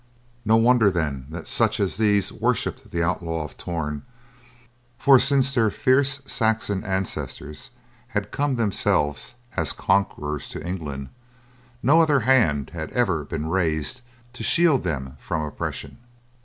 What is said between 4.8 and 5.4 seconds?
for